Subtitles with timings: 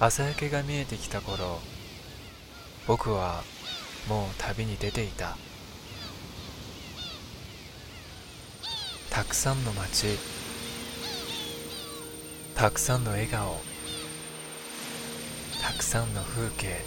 [0.00, 1.60] 朝焼けが見えてきた頃
[2.86, 3.44] 僕は
[4.08, 5.36] もう旅に出ていた。
[9.10, 10.18] たくさんの街
[12.56, 13.60] たくさんの笑顔
[15.62, 16.84] たくさんの風景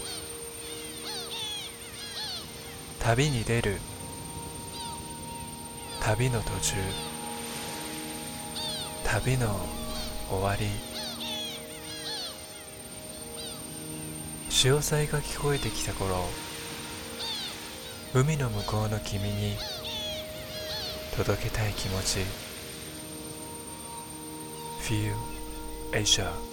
[3.00, 3.78] 旅に出る
[6.02, 6.74] 旅の途中
[9.04, 9.58] 旅の
[10.28, 10.87] 終わり。
[14.60, 16.16] 潮騒が聞こえてきた頃
[18.12, 19.56] 海の向こうの君に
[21.16, 22.18] 届けたい気持ち。
[24.80, 25.14] Feel
[25.92, 26.47] Asia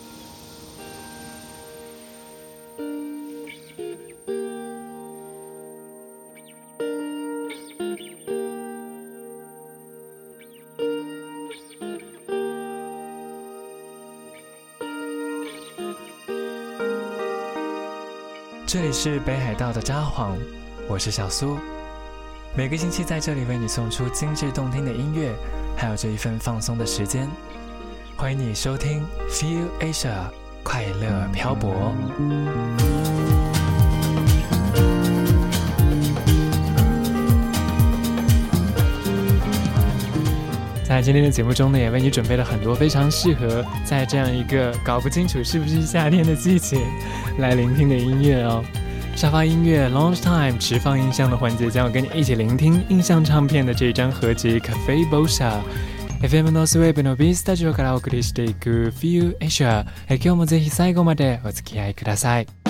[18.76, 20.36] 这里是北海道的札幌，
[20.90, 21.58] 我是小苏。
[22.54, 25.34] 每个星期在这里为你送出精致动听的音乐，
[25.78, 27.26] 还有这一份放松的时间。
[28.18, 30.26] 欢迎你收听 Feel Asia
[30.62, 31.96] 快乐漂泊。
[40.85, 46.79] 在今天的节目中呢，也为你准备了很多非常适合在这样一个搞不清楚是不是夏天的季节
[47.39, 48.65] 来聆听的音乐哦。
[49.17, 59.85] 沙发音乐 Launch Time 持放音箱的环节，将要跟你一起聆听印象唱片的这一张合集 Cafe Bosa。FM のスウェーブの B スタジオからお送りしていく Feel Asia。
[60.09, 62.64] 今日もぜひ最後までお付き合いください。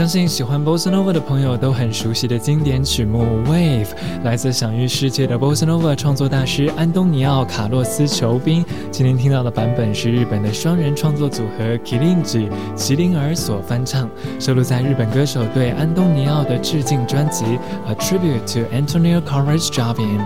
[0.00, 3.84] 相信喜欢 Bossa Nova 的朋友都很熟悉的经典曲目《Wave》，
[4.24, 8.64] 来自享誉世界的 Bossa Nova 创作大师安东尼奥·卡洛斯·裘宾。
[8.90, 14.08] 今天听到的版本是日本的双人创作组合 Kilinji 麒麟儿所翻唱，
[14.38, 17.44] 收录在日本歌手对安东尼奥的致敬专辑
[17.86, 20.18] 《A Tribute to Antonio Carlos Jobim》。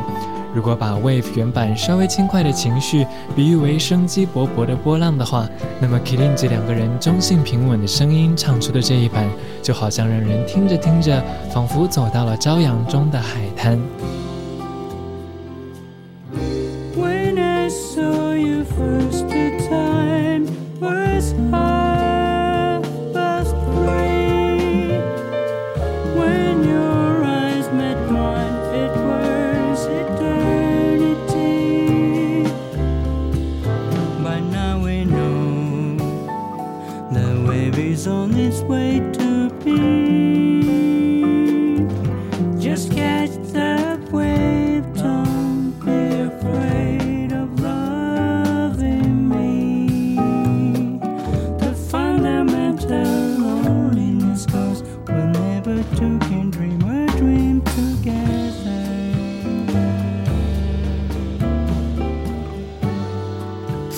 [0.55, 5.49] 如果把 Wave 原版稍微轻快的情绪比喻为生机勃勃的波浪的话，
[5.81, 9.29] 那么 Killin 这两个人中性平稳的声音唱出的这一版，
[9.61, 11.21] 就好像让人听着听着，
[11.53, 13.81] 仿佛走到了朝阳中的海滩。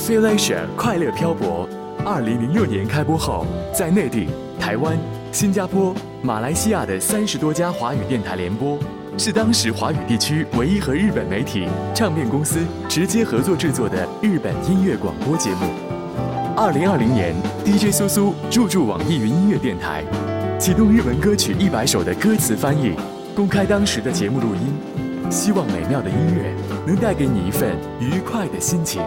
[0.07, 1.69] Philatia 快乐漂泊，
[2.05, 3.45] 二零零六年开播后，
[3.75, 4.97] 在内地、台湾、
[5.33, 5.93] 新加坡、
[6.23, 8.79] 马来西亚的三十多家华语电台联播，
[9.19, 15.67] 是当时华语地区唯一和日本媒体唱片公司直接合作制作的日本音乐广播节目。
[16.57, 20.05] 二零二零年，DJ 苏苏入驻网易云音乐电台，
[20.57, 22.93] 启动日文歌曲一百首的歌词翻译，
[23.35, 26.55] 公开当时的节目录音，希望美妙的音乐
[26.87, 29.03] 能带给你一份愉快的心情。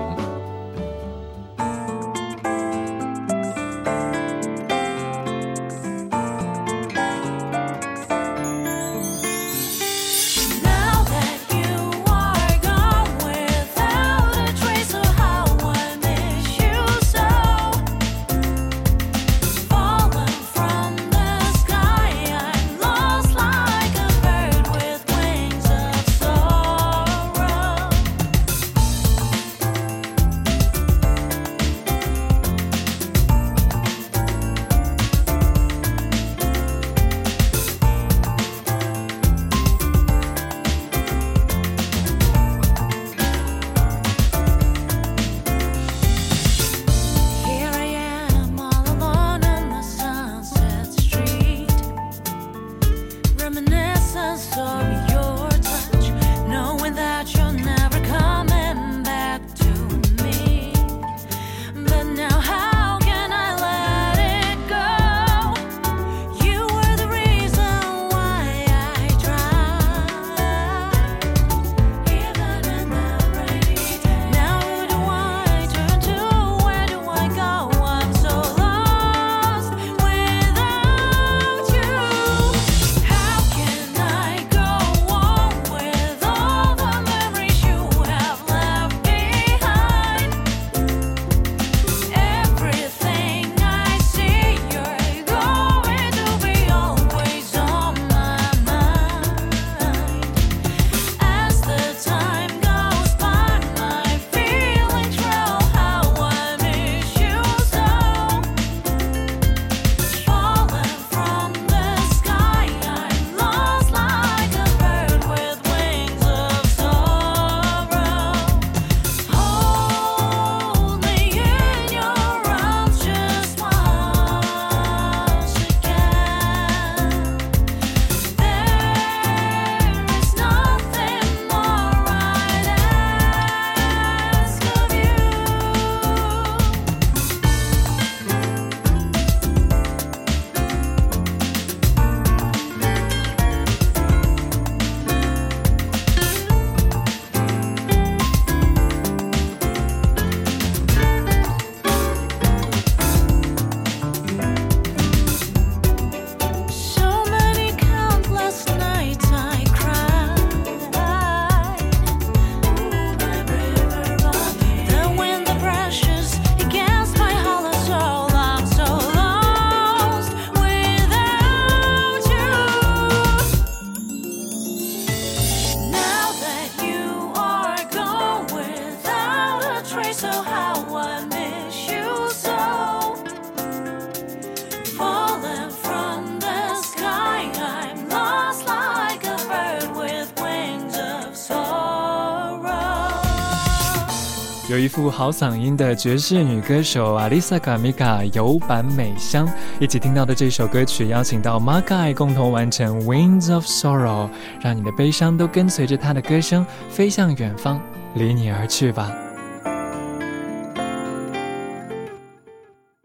[195.10, 199.48] 好嗓音的爵士女歌手阿丽萨卡米卡有版美香，
[199.80, 204.28] 一起听到的这首歌曲，邀请到 m a k a i 共同完成《Wings of Sorrow》，
[204.62, 207.82] 让你的悲伤都跟随着她的歌声飞向远方，
[208.16, 209.12] 离你而去吧。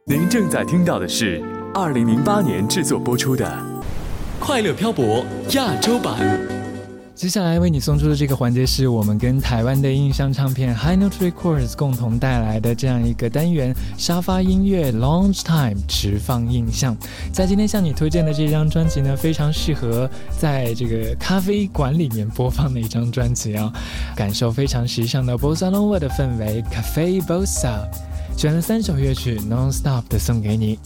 [0.07, 1.43] 您正在听到的是
[1.73, 3.47] 二零零八年制作播出的
[4.45, 5.25] 《快乐漂泊》
[5.57, 6.64] 亚洲版。
[7.15, 16.97] 接下来为你送出的这个环节是我们跟台湾的印象唱片 High Note Records 共同带来的这样一个单元——沙发音乐 Lounge Time 直放印象。
[17.33, 23.73] 在今天向你推荐的这张专辑呢，非常适合在这个咖啡馆里面播放的一张专辑啊，
[24.17, 27.87] 感受非常时尚的 Bossa Nova 的氛围，Cafe Bossa。
[28.37, 30.81] 选了三首乐曲 Non Stop 的送给你。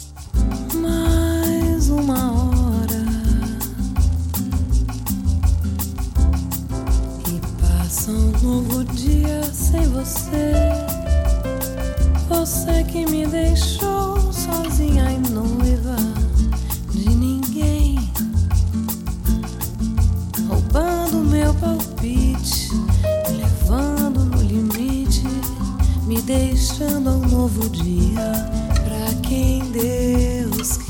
[9.71, 10.53] Sem você.
[12.29, 15.97] Você que me deixou sozinha e noiva
[16.91, 17.99] de ninguém,
[20.49, 22.71] roubando meu palpite,
[23.29, 25.25] me levando no limite,
[26.07, 28.33] me deixando um novo dia
[28.85, 30.88] pra quem Deus quiser.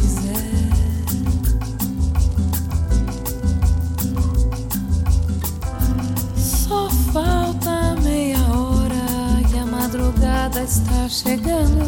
[10.48, 11.84] Madrugada está chegando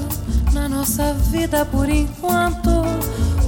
[0.53, 2.71] na nossa vida por enquanto.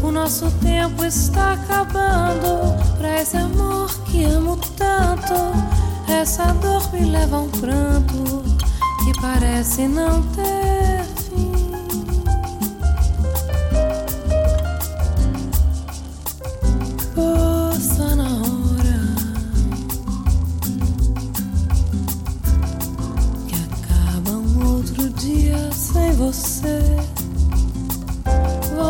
[0.02, 5.35] O nosso tempo está acabando pra esse amor que amo tanto.
[6.09, 8.42] Essa dor me leva a um pranto
[9.04, 11.01] que parece não ter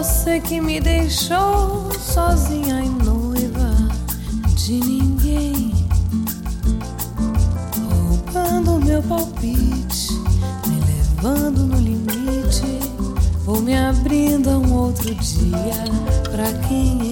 [0.02, 3.70] Você que me deixou sozinha e noiva
[4.56, 5.72] de ninguém,
[7.88, 10.12] roubando meu palpite,
[10.66, 12.80] me levando no limite,
[13.46, 15.84] ou me abrindo a um outro dia
[16.32, 17.11] pra quem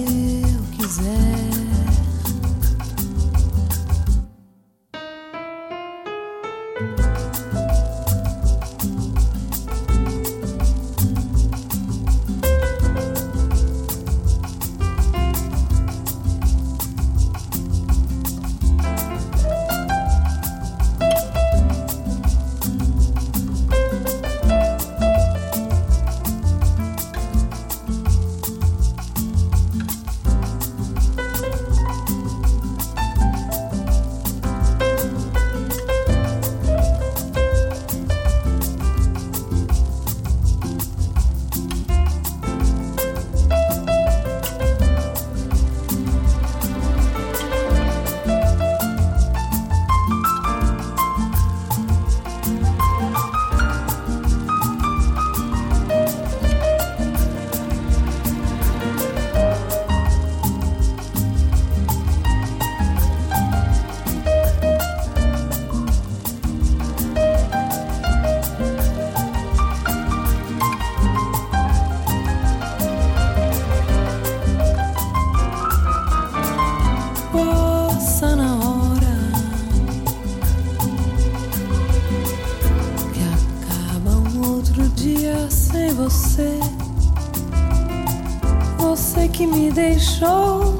[89.81, 90.77] deixou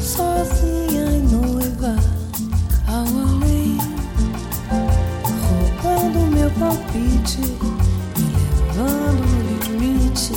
[0.00, 1.94] sozinha e noiva
[2.88, 3.78] ao além,
[5.84, 7.40] roubando meu palpite,
[8.18, 8.26] me
[8.66, 10.32] levando no limite,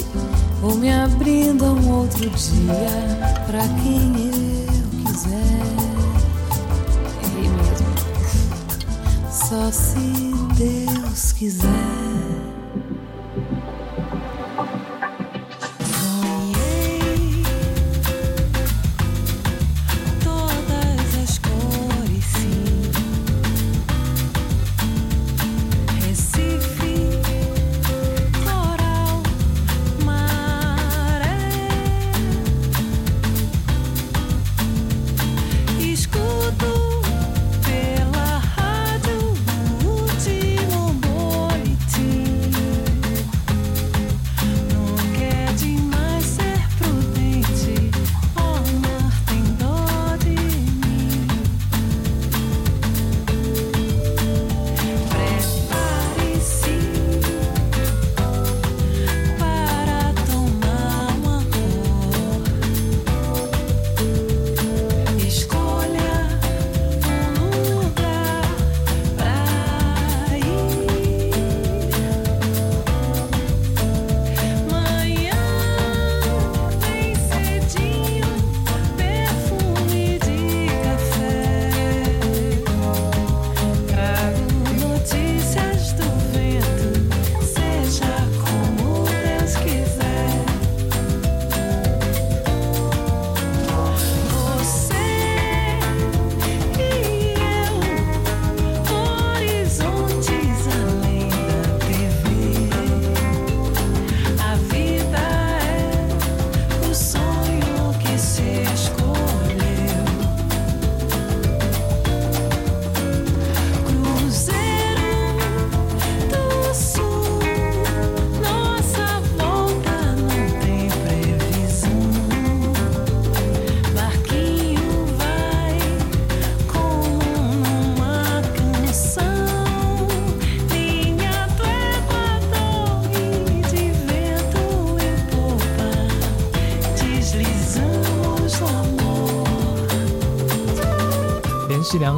[0.61, 2.98] ou me abrindo a um outro dia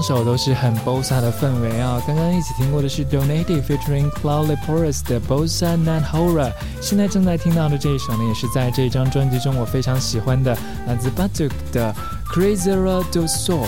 [0.02, 2.02] 两首都是很 bossa 的氛围啊。
[2.08, 11.94] 刚刚一起听过的是 Donated featuring Cloudy Porras 的 Bossa nat horror，现在正在听到的这一首呢，也是在这张专辑中我非常喜欢的，来自 Batuk 的
[12.34, 13.68] Craziera do Soul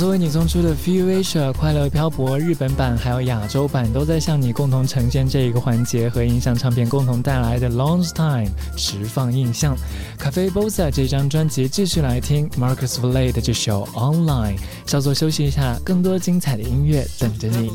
[0.00, 9.76] 作为你送出的《Feel Asia》快乐漂泊日本版还有亚洲版都在向你共同呈现这一个环节和音响唱片共同带来的 Long Time 实放印象。
[10.16, 14.56] 咖啡 Bossa 这张专辑继续来听 Marcus Valle 的这首 Online。
[14.86, 17.70] 稍作休息一下，更多精彩的音乐等着你。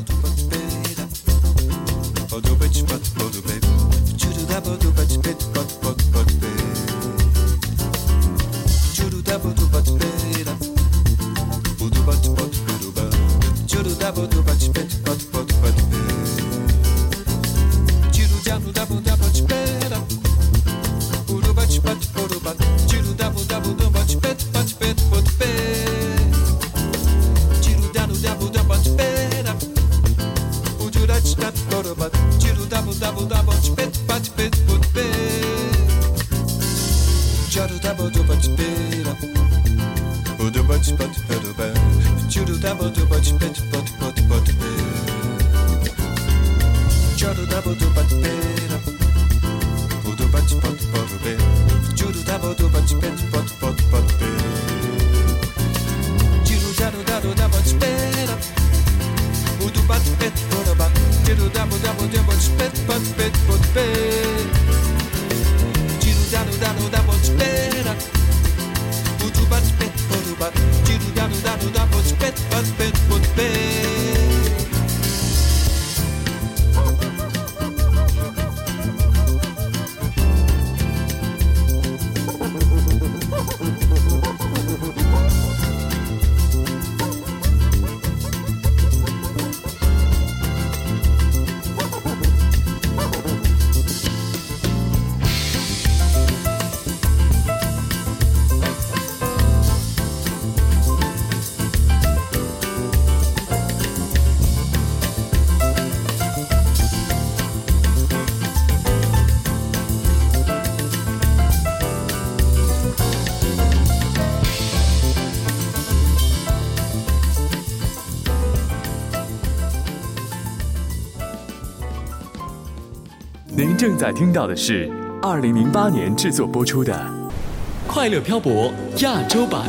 [123.88, 124.90] 正在听到的是
[125.22, 126.92] 二零零八年制作播出的
[127.86, 128.72] 《快乐漂泊》
[129.04, 129.64] 亚洲版。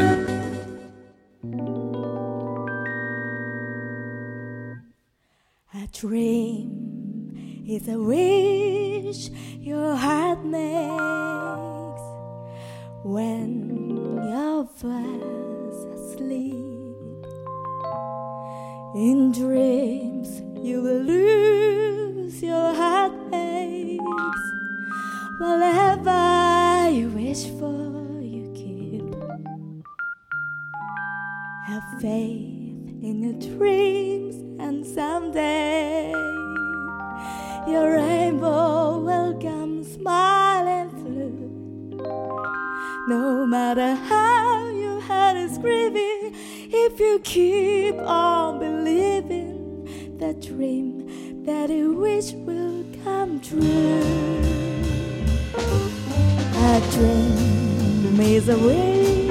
[5.72, 7.36] A dream
[7.68, 9.30] is a wish
[9.62, 12.02] your heart makes
[13.06, 16.56] when you're fast asleep.
[18.96, 23.07] In dreams, you will lose your heart.
[25.40, 29.06] Whatever you wish for, you keep.
[31.68, 36.10] Have faith in your dreams, and someday
[37.68, 41.98] your rainbow will come smiling through.
[43.08, 51.70] No matter how your heart is grieving, if you keep on believing that dream that
[51.70, 54.87] you wish will come true
[56.92, 59.27] dream is away.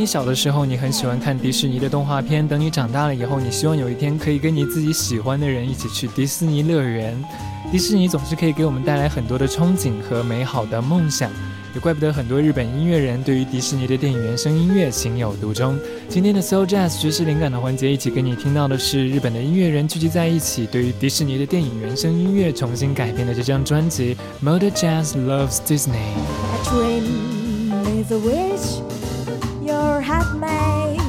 [0.00, 7.22] 你小的时候，你很喜欢看迪士尼的动画片；等你长大了以后，你希望有一天可以跟你自己喜欢的人一起去迪士尼乐园。
[7.70, 11.30] 迪士尼总是可以给我们带来很多的憧憬和美好的梦想，
[11.74, 15.78] 也怪不得很多日本音乐人对于迪士尼的电影原声音乐情有独钟。
[16.08, 24.16] 今天的 Soul Jazz 爵士灵感的环节，一起跟你听到的是日本的音乐人聚集在一起，对于迪士尼的电影原声音乐重新改编的这张专辑
[24.48, 26.14] 《Modern Jazz Loves Disney》。
[29.60, 30.99] your hat may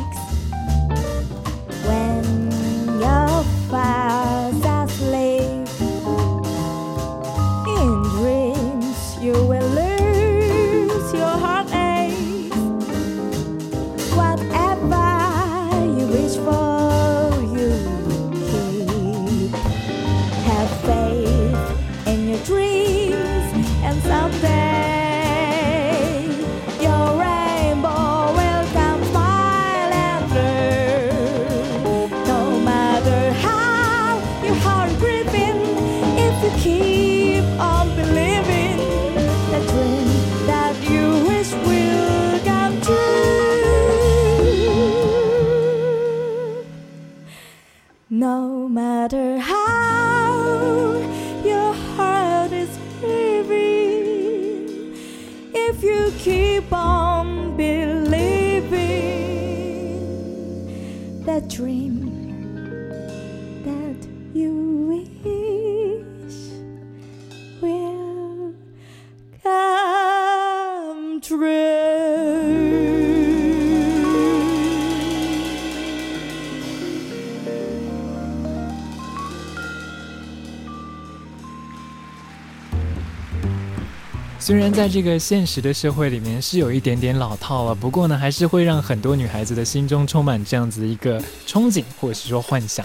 [84.42, 92.84] 虽然在这个现实的社会里面是有一点点老套了，不过呢，还是会让很多女孩子的心中充满这样子一个憧憬，或者是说幻想。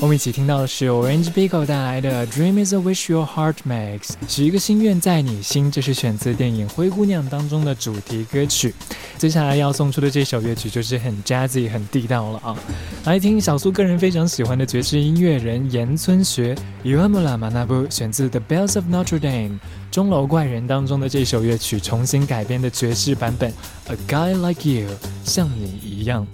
[0.00, 8.74] 我们一起听到的是 Orange Pico 带来的《Dream Is a Wish Your Heart Makes》，许一个心愿在你心，这是选自电影《灰姑娘》当中的主题歌曲。
[9.16, 12.54] 接下来要送出的这首乐曲就是很 jazzy、很地道了啊！
[13.06, 19.52] 来听小苏个人非常喜欢的爵士音乐人岩村学 Yuamura Manabu 选自《The Bells of Notre Dame》
[19.90, 23.50] 钟楼怪人当中的这首乐曲重新改编的爵士版本
[23.86, 24.90] 《A Guy Like You》，
[25.24, 26.26] 像你一样。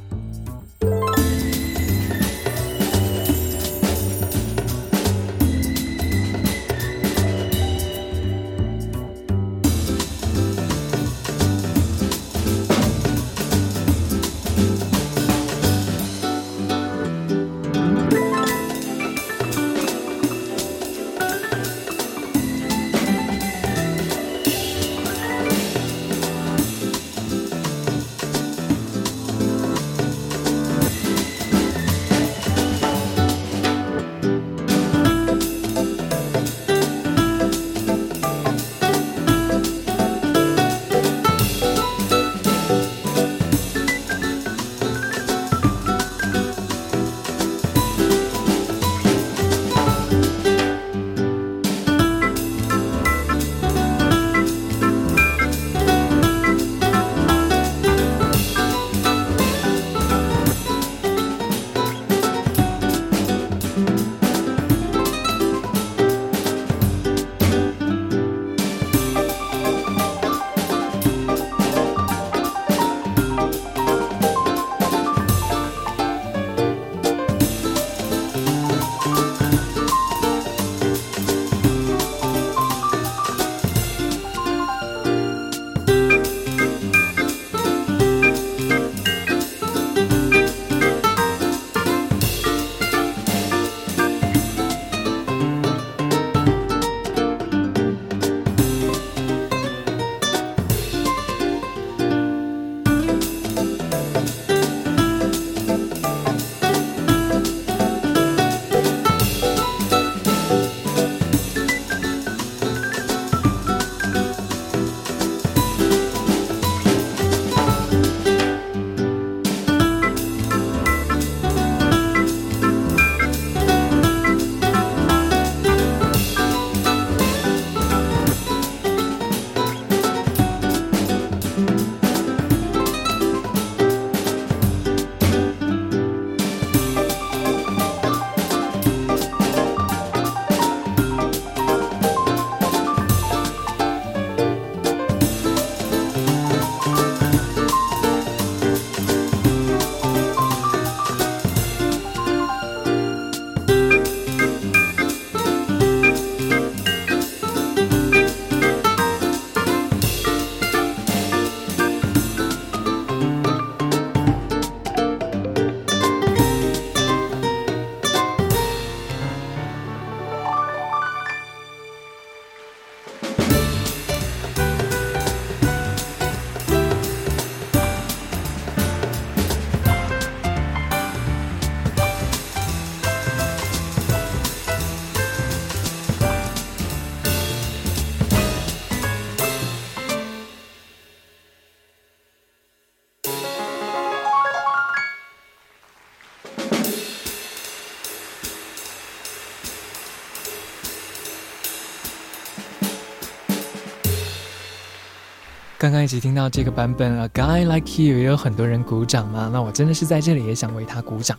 [205.84, 209.50] 刚刚一起听到这个版本《A Guy Like You》，也有很多人鼓掌嘛。
[209.52, 211.38] 那我真的是在这里也想为他鼓掌。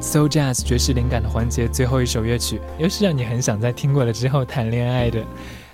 [0.00, 5.22] So Jazz 爵士灵感的环节，最后一首乐曲，又是让你很想在听过了之后谈恋爱的。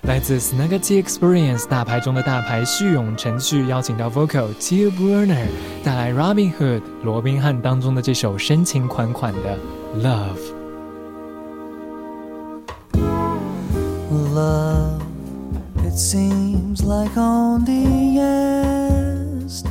[0.03, 5.47] 来自 Snaggy Experience 大牌中的大牌旭勇程序邀请到 Vocal Till Burner
[5.83, 9.59] 带来 Robin Hood 罗宾汉当中的这首深情款款的
[9.97, 10.61] Love。
[14.35, 15.01] Love,
[15.91, 19.65] it seems like only yesterday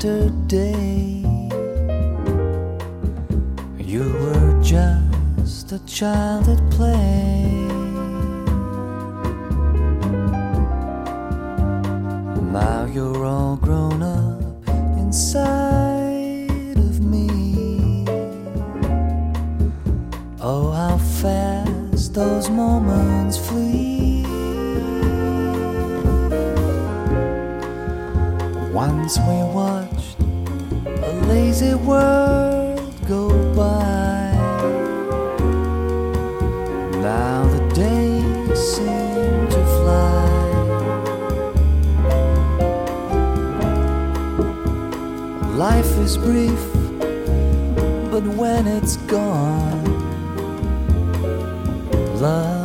[3.78, 7.54] you were just a child at play.
[12.52, 18.04] Now you're all grown up inside of me.
[20.42, 23.89] Oh, how fast those moments flee.
[28.88, 30.16] Once we watched
[31.04, 34.32] a lazy world go by.
[37.02, 40.28] Now the days seem to fly.
[45.56, 46.64] Life is brief,
[48.10, 49.84] but when it's gone,
[52.22, 52.59] love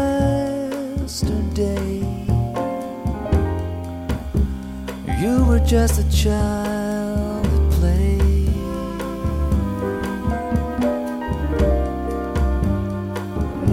[5.20, 8.18] You were just a child at play.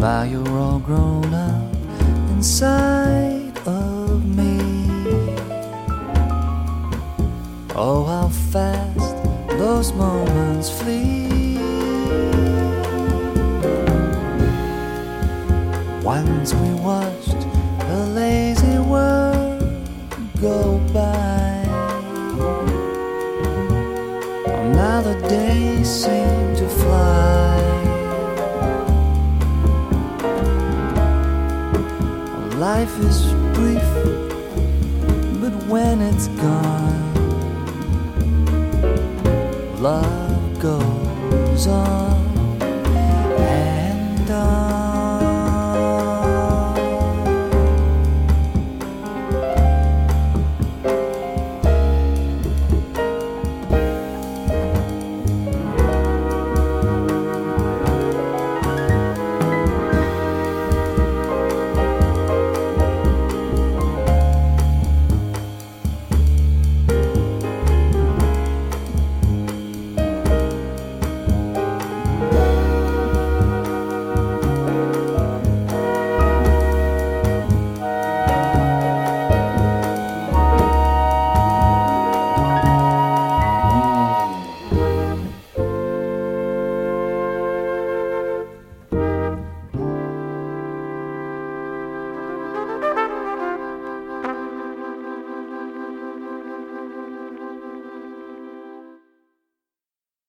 [0.01, 1.71] Now you're all grown up
[2.31, 4.57] inside of me.
[7.75, 9.15] Oh, how fast
[9.59, 11.16] those moments flee.
[35.67, 37.13] When it's gone,
[39.81, 40.96] love goes.